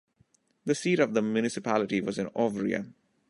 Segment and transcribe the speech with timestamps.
[0.65, 2.91] The seat of the municipality was in Ovrya.